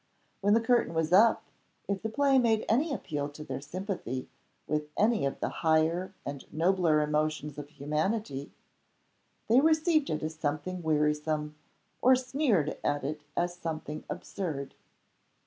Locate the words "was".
0.95-1.13